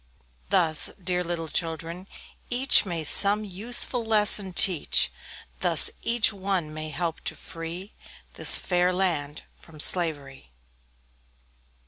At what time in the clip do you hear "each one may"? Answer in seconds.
6.01-6.89